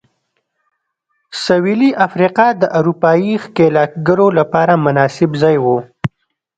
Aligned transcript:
سوېلي 1.43 1.91
افریقا 2.05 2.47
د 2.61 2.63
اروپايي 2.79 3.33
ښکېلاکګرو 3.43 4.27
لپاره 4.39 4.73
مناسب 4.85 5.29
ځای 5.41 5.57
و. 5.63 5.65